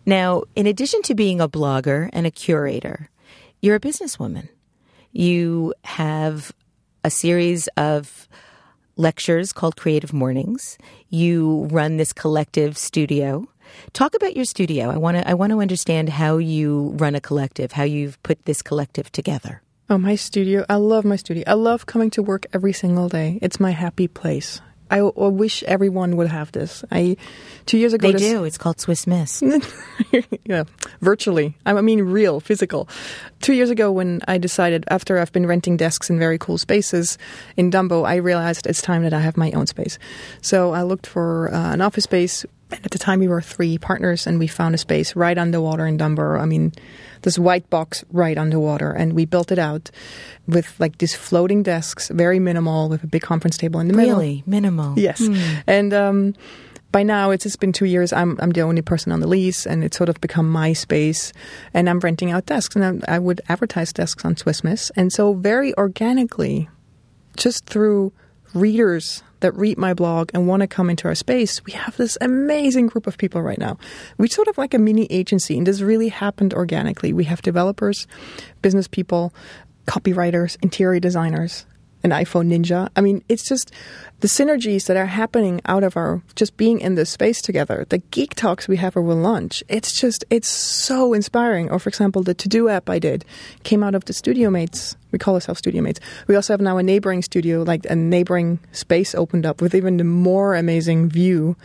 [0.05, 3.09] Now, in addition to being a blogger and a curator,
[3.61, 4.49] you're a businesswoman.
[5.11, 6.51] You have
[7.03, 8.27] a series of
[8.99, 10.77] lectures called Creative Mornings.
[11.09, 13.47] You run this collective studio.
[13.93, 14.89] Talk about your studio.
[14.91, 18.45] I want to I want to understand how you run a collective, how you've put
[18.45, 19.61] this collective together.
[19.89, 20.65] Oh, my studio.
[20.69, 21.43] I love my studio.
[21.47, 23.39] I love coming to work every single day.
[23.41, 24.61] It's my happy place.
[24.91, 26.83] I, I wish everyone would have this.
[26.91, 27.17] I
[27.65, 28.43] two years ago They this- do.
[28.43, 29.41] It's called Swiss Miss.
[30.45, 30.63] yeah,
[31.01, 31.55] virtually.
[31.65, 32.89] I I mean, real, physical.
[33.41, 37.17] Two years ago, when I decided, after I've been renting desks in very cool spaces
[37.55, 39.97] in Dumbo, I realized it's time that I have my own space.
[40.41, 42.45] So I looked for uh, an office space.
[42.71, 45.87] And at the time, we were three partners, and we found a space right underwater
[45.87, 46.39] in Dumbo.
[46.39, 46.71] I mean,
[47.23, 49.89] this white box right underwater, and we built it out
[50.47, 54.17] with like these floating desks, very minimal, with a big conference table in the middle.
[54.17, 54.97] Really minimal.
[54.97, 55.21] Yes.
[55.65, 56.35] And um,
[56.91, 58.13] by now, it's just been two years.
[58.13, 61.33] I'm, I'm the only person on the lease, and it's sort of become my space.
[61.73, 64.91] And I'm renting out desks, and I, I would advertise desks on Swiss Miss.
[64.95, 66.69] And so, very organically,
[67.35, 68.13] just through
[68.53, 72.17] readers that read my blog and want to come into our space, we have this
[72.21, 73.77] amazing group of people right now.
[74.17, 77.13] We're sort of like a mini agency, and this really happened organically.
[77.13, 78.07] We have developers,
[78.61, 79.33] business people,
[79.85, 81.65] copywriters, interior designers,
[82.03, 82.89] an iPhone Ninja.
[82.95, 83.71] I mean, it's just
[84.21, 87.85] the synergies that are happening out of our just being in this space together.
[87.89, 89.63] The geek talks we have over lunch.
[89.67, 91.69] It's just it's so inspiring.
[91.69, 93.25] Or for example, the To Do app I did
[93.63, 94.95] came out of the Studio Mates.
[95.11, 95.99] We call ourselves Studio Mates.
[96.27, 99.97] We also have now a neighboring studio, like a neighboring space opened up with even
[99.97, 101.55] the more amazing view.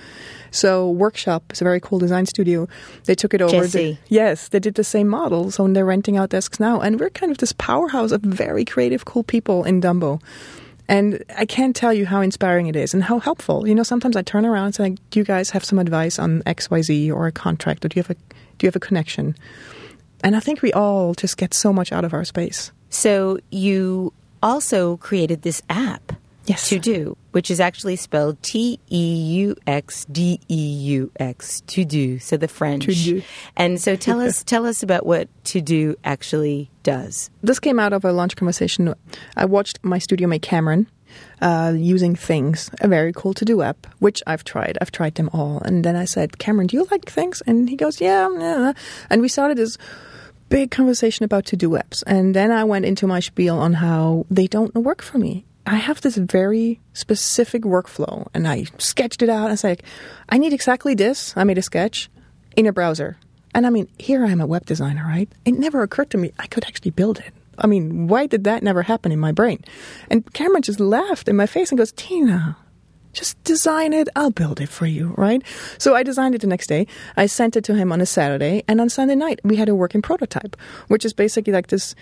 [0.51, 2.69] So Workshop is a very cool design studio.
[3.05, 3.53] They took it over.
[3.53, 3.99] Jesse.
[4.09, 5.51] Yes, they did the same model.
[5.51, 6.81] So they're renting out desks now.
[6.81, 10.23] And we're kind of this powerhouse of very creative, cool people in Dumbo.
[10.87, 13.67] And I can't tell you how inspiring it is and how helpful.
[13.67, 16.19] You know, sometimes I turn around and say, like, "Do you guys have some advice
[16.19, 18.77] on X, Y, Z, or a contract, or do you have a do you have
[18.77, 19.35] a connection?"
[20.23, 22.71] And I think we all just get so much out of our space.
[22.95, 26.13] So you also created this app.
[26.47, 26.69] Yes.
[26.69, 31.63] To do, which is actually spelled T E U X D E U X.
[31.69, 32.19] To do.
[32.19, 32.85] So the French.
[32.85, 33.23] To do.
[33.57, 37.31] And so tell us tell us about what to do actually does.
[37.43, 38.93] This came out of a lunch conversation.
[39.39, 40.87] I watched my studio mate Cameron
[41.41, 44.77] uh, using Things, a very cool to do app, which I've tried.
[44.83, 45.61] I've tried them all.
[45.65, 47.43] And then I said, Cameron, do you like Things?
[47.47, 48.73] And he goes, yeah, yeah.
[49.09, 49.79] And we started this
[50.49, 52.03] big conversation about to do apps.
[52.07, 55.45] And then I went into my spiel on how they don't work for me.
[55.67, 59.49] I have this very specific workflow and I sketched it out.
[59.49, 59.83] I was like,
[60.29, 61.35] I need exactly this.
[61.37, 62.11] I made a sketch
[62.57, 63.17] in a browser.
[63.55, 65.31] And I mean, here I am a web designer, right?
[65.45, 67.33] It never occurred to me I could actually build it.
[67.57, 69.65] I mean, why did that never happen in my brain?
[70.11, 72.57] And Cameron just laughed in my face and goes, Tina,
[73.15, 74.09] just design it.
[74.17, 75.43] I'll build it for you, right?
[75.79, 76.87] So I designed it the next day.
[77.17, 78.63] I sent it to him on a Saturday.
[78.69, 80.57] And on Sunday night, we had a working prototype,
[80.89, 81.95] which is basically like this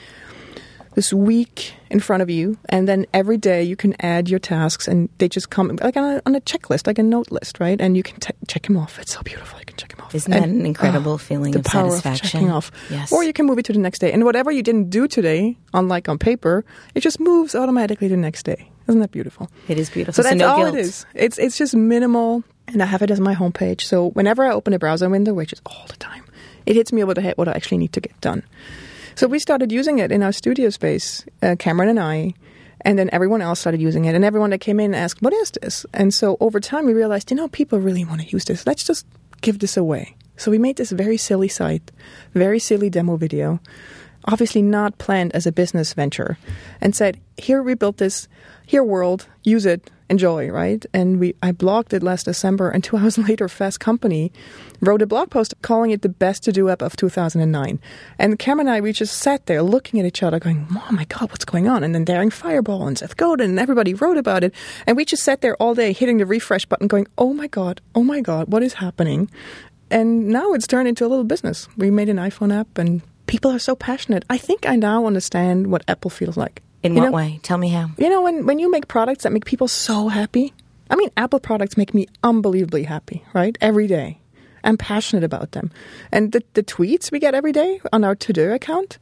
[0.95, 4.89] this week in front of you, and then every day you can add your tasks,
[4.89, 7.81] and they just come like on a, on a checklist, like a note list, right?
[7.81, 8.99] And you can t- check them off.
[8.99, 9.59] It's so beautiful.
[9.59, 10.15] You can check them off.
[10.15, 12.27] Isn't that an incredible oh, feeling the of power satisfaction?
[12.27, 12.71] Of checking off.
[12.91, 13.13] Yes.
[13.13, 15.57] Or you can move it to the next day, and whatever you didn't do today,
[15.73, 18.72] unlike on paper, it just moves automatically to the next day.
[18.89, 19.51] Isn't that beautiful?
[19.69, 20.23] It is beautiful.
[20.23, 20.75] So that's no all guilt.
[20.75, 21.07] it is.
[21.15, 23.83] It's it's just minimal, and I have it as my homepage.
[23.83, 26.25] So whenever I open a browser window, which is all the time,
[26.67, 28.43] it hits me over the head what I actually need to get done.
[29.15, 32.35] So we started using it in our studio space, uh, Cameron and I,
[32.81, 35.53] and then everyone else started using it, and everyone that came in asked, "What is
[35.53, 38.67] this?" And so over time, we realized, you know, people really want to use this.
[38.67, 39.07] Let's just
[39.43, 40.17] give this away.
[40.37, 41.93] So we made this very silly site,
[42.35, 43.61] very silly demo video,
[44.27, 46.39] obviously not planned as a business venture,
[46.81, 48.29] and said, "Here we built this,
[48.67, 50.85] here world, use it, enjoy." Right?
[50.93, 54.33] And we, I blogged it last December, and two hours later, Fast Company
[54.81, 57.81] wrote a blog post calling it the best to do app of 2009.
[58.19, 61.05] And Cameron and I, we just sat there looking at each other, going, "Oh my
[61.05, 64.45] god, what's going on?" And then Daring Fireball and Seth Godin, and everybody wrote about
[64.45, 64.55] it,
[64.87, 67.81] and we just sat there all day, hitting the refresh button, going, "Oh my god,
[67.95, 69.31] oh my god, what is happening?"
[69.91, 71.69] And now it's turned into a little business.
[71.77, 74.25] We made an iPhone app, and people are so passionate.
[74.31, 76.63] I think I now understand what Apple feels like.
[76.83, 77.41] In You what know- way?
[77.43, 77.91] Tell me how.
[77.99, 80.53] You know, when, when you make products that make people so happy,
[80.91, 83.57] I mean, Apple products make me unbelievably happy, right?
[83.61, 84.19] Every day.
[84.65, 85.71] I'm passionate about them.
[86.13, 88.99] And the, the tweets we get every day on our to do account,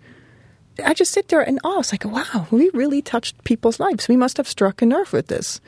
[0.85, 1.81] I just sit there in awe.
[1.81, 4.09] It's like, wow, we really touched people's lives.
[4.09, 5.61] We must have struck a nerve with this.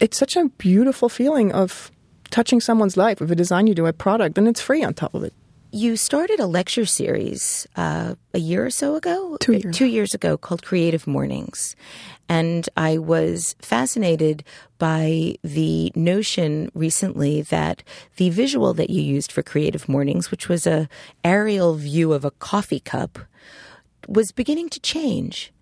[0.00, 1.90] It's such a beautiful feeling of
[2.30, 5.14] touching someone's life with a design you do, a product, and it's free on top
[5.14, 5.34] of it.
[5.76, 9.36] You started a lecture series uh, a year or so ago?
[9.40, 9.76] Two years.
[9.76, 11.76] Two years ago called Creative Mornings.
[12.30, 14.42] And I was fascinated
[14.78, 17.82] by the notion recently that
[18.16, 20.88] the visual that you used for Creative Mornings, which was a
[21.22, 23.18] aerial view of a coffee cup,
[24.08, 25.52] was beginning to change.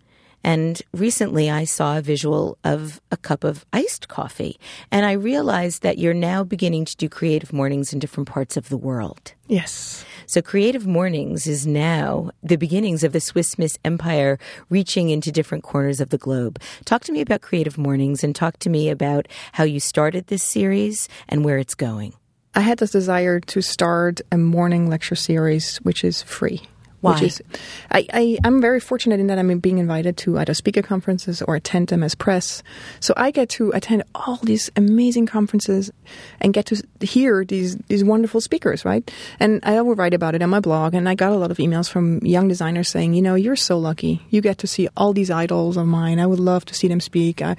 [0.45, 4.59] And recently I saw a visual of a cup of iced coffee.
[4.93, 8.69] And I realized that you're now beginning to do creative mornings in different parts of
[8.69, 9.33] the world.
[9.49, 10.05] Yes.
[10.27, 14.39] So Creative Mornings is now the beginnings of the Swiss Miss Empire
[14.71, 16.61] reaching into different corners of the globe.
[16.85, 20.43] Talk to me about Creative Mornings and talk to me about how you started this
[20.43, 22.15] series and where it's going.
[22.55, 26.63] I had this desire to start a morning lecture series, which is free.
[27.05, 27.13] Why?
[27.13, 27.43] Which is,
[27.91, 31.55] I, I, I'm very fortunate in that I'm being invited to either speaker conferences or
[31.55, 32.63] attend them as press.
[33.01, 35.91] So I get to attend all these amazing conferences
[36.41, 39.11] and get to hear these, these wonderful speakers, right?
[39.39, 40.95] And I will write about it on my blog.
[40.95, 43.79] And I got a lot of emails from young designers saying, you know, you're so
[43.79, 44.23] lucky.
[44.31, 46.19] You get to see all these idols of mine.
[46.19, 47.43] I would love to see them speak.
[47.43, 47.57] I,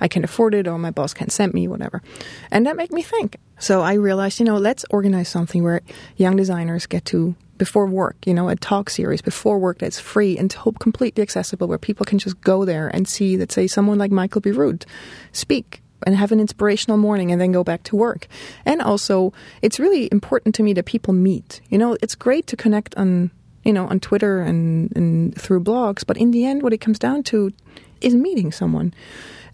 [0.00, 2.02] I can afford it or my boss can send me, whatever.
[2.50, 3.36] And that made me think.
[3.60, 5.82] So I realized, you know, let's organize something where
[6.16, 10.38] young designers get to before work, you know, a talk series before work that's free
[10.38, 13.98] and to- completely accessible where people can just go there and see, let's say, someone
[13.98, 14.84] like Michael Bierut
[15.32, 18.28] speak and have an inspirational morning and then go back to work.
[18.64, 21.60] And also, it's really important to me that people meet.
[21.68, 23.30] You know, it's great to connect on,
[23.64, 26.98] you know, on Twitter and, and through blogs, but in the end, what it comes
[26.98, 27.52] down to
[28.00, 28.94] is meeting someone.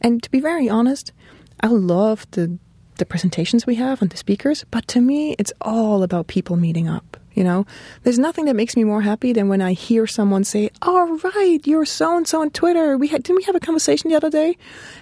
[0.01, 1.13] And to be very honest,
[1.61, 2.59] I love the
[2.97, 6.89] the presentations we have and the speakers, but to me, it's all about people meeting
[6.89, 7.17] up.
[7.35, 7.67] You know,
[8.05, 11.61] there's nothing that makes me more happy than when I hear someone say, "All right,
[11.67, 12.97] you're so and so on Twitter.
[12.97, 14.57] We had, didn't we have a conversation the other day?"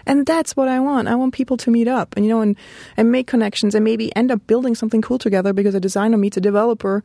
[0.06, 1.08] And that's what I want.
[1.08, 2.56] I want people to meet up and you know and
[2.96, 6.38] and make connections and maybe end up building something cool together because a designer meets
[6.38, 7.04] a developer,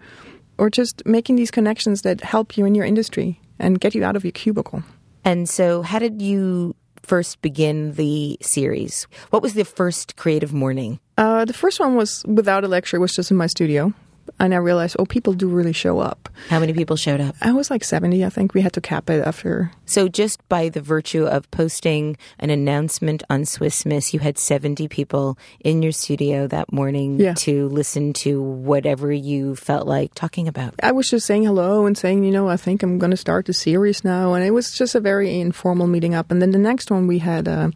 [0.57, 4.15] or just making these connections that help you in your industry and get you out
[4.15, 4.81] of your cubicle.
[5.25, 6.73] And so, how did you
[7.07, 9.07] first begin the series?
[9.29, 10.99] What was the first creative morning?
[11.17, 13.93] Uh, the first one was without a lecture, it was just in my studio.
[14.39, 16.29] And I realized, oh, people do really show up.
[16.49, 17.35] How many people showed up?
[17.41, 18.53] I was like 70, I think.
[18.53, 19.71] We had to cap it after.
[19.85, 24.87] So, just by the virtue of posting an announcement on Swiss Miss, you had 70
[24.89, 27.33] people in your studio that morning Yeah.
[27.35, 30.75] to listen to whatever you felt like talking about.
[30.83, 33.47] I was just saying hello and saying, you know, I think I'm going to start
[33.47, 34.33] the series now.
[34.33, 36.29] And it was just a very informal meeting up.
[36.31, 37.71] And then the next one, we had uh,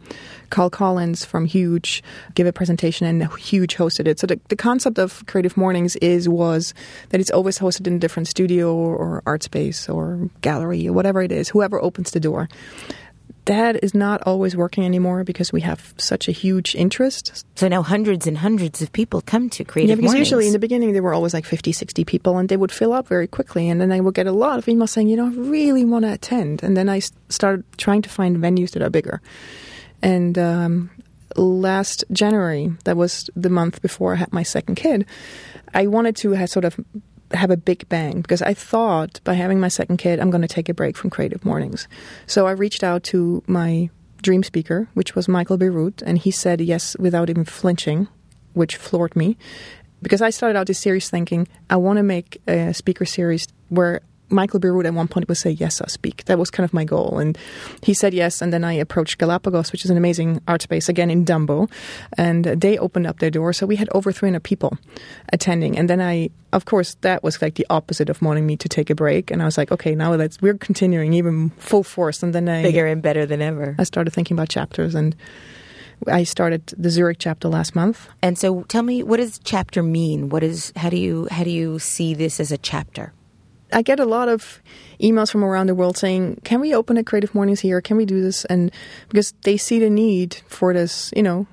[0.52, 2.02] Carl Collins from Huge
[2.34, 4.20] gave a presentation, and Huge hosted it.
[4.20, 6.74] So the, the concept of Creative Mornings is was
[7.08, 11.22] that it's always hosted in a different studio or art space or gallery or whatever
[11.22, 12.50] it is, whoever opens the door.
[13.46, 17.44] That is not always working anymore because we have such a huge interest.
[17.56, 20.28] So now hundreds and hundreds of people come to Creative Yeah, because Mornings.
[20.28, 22.92] usually in the beginning there were always like 50, 60 people and they would fill
[22.92, 23.68] up very quickly.
[23.70, 26.04] And then I would get a lot of emails saying, you know, I really want
[26.04, 26.62] to attend.
[26.62, 27.00] And then I
[27.30, 29.20] started trying to find venues that are bigger.
[30.02, 30.90] And um,
[31.36, 35.06] last January, that was the month before I had my second kid,
[35.74, 36.78] I wanted to sort of
[37.32, 40.48] have a big bang because I thought by having my second kid, I'm going to
[40.48, 41.88] take a break from creative mornings.
[42.26, 43.90] So I reached out to my
[44.22, 48.08] dream speaker, which was Michael Bierut, and he said yes without even flinching,
[48.52, 49.36] which floored me.
[50.00, 54.00] Because I started out this series thinking, I want to make a speaker series where
[54.32, 56.24] Michael Bierut at one point would say, Yes, I'll speak.
[56.24, 57.18] That was kind of my goal.
[57.18, 57.38] And
[57.82, 58.42] he said yes.
[58.42, 61.70] And then I approached Galapagos, which is an amazing art space, again in Dumbo.
[62.16, 63.52] And they opened up their door.
[63.52, 64.76] So we had over 300 people
[65.32, 65.78] attending.
[65.78, 68.90] And then I, of course, that was like the opposite of wanting me to take
[68.90, 69.30] a break.
[69.30, 72.22] And I was like, Okay, now let's, we're continuing even full force.
[72.22, 73.76] And then I, bigger and better than ever.
[73.78, 75.14] I started thinking about chapters and
[76.08, 78.08] I started the Zurich chapter last month.
[78.22, 80.28] And so tell me what does chapter mean?
[80.28, 83.12] What is how do you how do you see this as a chapter?
[83.72, 84.60] I get a lot of
[85.00, 87.80] emails from around the world saying, "Can we open a Creative Mornings here?
[87.80, 88.70] Can we do this?" And
[89.08, 91.46] because they see the need for this, you know,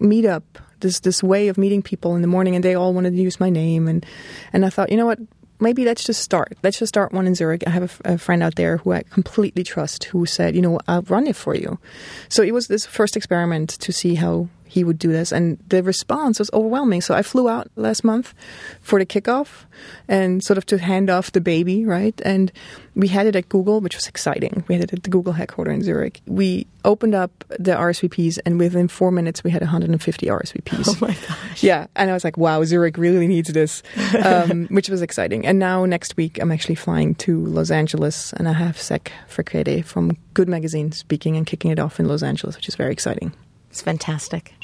[0.00, 0.42] meetup,
[0.80, 3.40] this this way of meeting people in the morning, and they all wanted to use
[3.40, 4.04] my name, and
[4.52, 5.18] and I thought, you know what,
[5.60, 6.56] maybe let's just start.
[6.62, 7.64] Let's just start one in Zurich.
[7.66, 10.80] I have a, a, friend out there who I completely trust who said, you know,
[10.86, 11.78] I'll run it for you.
[12.28, 15.32] So it was this first experiment to see how he would do this.
[15.32, 17.00] And the response was overwhelming.
[17.00, 18.34] So I flew out last month
[18.80, 19.64] for the kickoff
[20.08, 22.20] and sort of to hand off the baby, right?
[22.24, 22.52] And
[22.94, 24.64] we had it at Google, which was exciting.
[24.68, 26.20] We had it at the Google headquarters in Zurich.
[26.26, 30.86] We opened up the RSVPs, and within four minutes, we had 150 RSVPs.
[30.96, 31.62] Oh my gosh.
[31.62, 31.88] Yeah.
[31.96, 33.82] And I was like, wow, Zurich really needs this,
[34.24, 35.44] um, which was exciting.
[35.46, 39.84] And now next week, I'm actually flying to Los Angeles, and I have Zach Frechette
[39.84, 43.32] from Good Magazine speaking and kicking it off in Los Angeles, which is very exciting.
[43.76, 44.54] It's fantastic.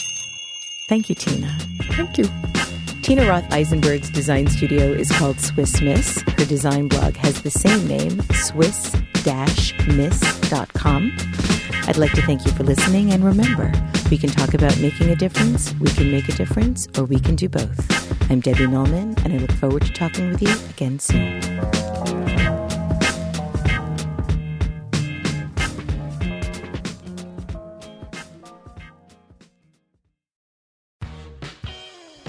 [0.88, 1.54] Thank you, Tina.
[1.90, 2.24] Thank you.
[3.02, 6.22] Tina Roth Eisenberg's design studio is called Swiss Miss.
[6.22, 11.12] Her design blog has the same name, swiss-miss.com.
[11.86, 13.70] I'd like to thank you for listening, and remember,
[14.10, 17.36] we can talk about making a difference, we can make a difference, or we can
[17.36, 18.30] do both.
[18.30, 21.42] I'm Debbie Millman, and I look forward to talking with you again soon.